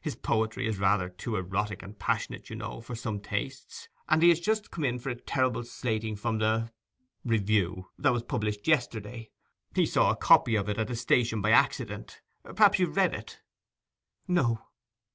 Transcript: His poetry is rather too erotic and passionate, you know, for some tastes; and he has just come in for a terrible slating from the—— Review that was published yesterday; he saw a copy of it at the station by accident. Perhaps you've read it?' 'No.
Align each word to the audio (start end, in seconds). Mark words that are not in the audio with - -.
His 0.00 0.16
poetry 0.16 0.66
is 0.66 0.78
rather 0.78 1.10
too 1.10 1.36
erotic 1.36 1.82
and 1.82 1.98
passionate, 1.98 2.48
you 2.48 2.56
know, 2.56 2.80
for 2.80 2.94
some 2.94 3.20
tastes; 3.20 3.86
and 4.08 4.22
he 4.22 4.30
has 4.30 4.40
just 4.40 4.70
come 4.70 4.82
in 4.82 4.98
for 4.98 5.10
a 5.10 5.14
terrible 5.14 5.62
slating 5.62 6.16
from 6.16 6.38
the—— 6.38 6.70
Review 7.26 7.90
that 7.98 8.14
was 8.14 8.22
published 8.22 8.66
yesterday; 8.66 9.30
he 9.74 9.84
saw 9.84 10.10
a 10.10 10.16
copy 10.16 10.56
of 10.56 10.70
it 10.70 10.78
at 10.78 10.88
the 10.88 10.96
station 10.96 11.42
by 11.42 11.50
accident. 11.50 12.22
Perhaps 12.56 12.78
you've 12.78 12.96
read 12.96 13.12
it?' 13.12 13.42
'No. 14.26 14.62